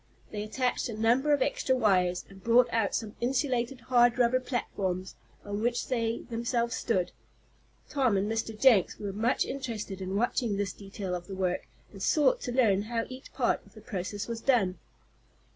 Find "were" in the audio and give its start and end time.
8.97-9.13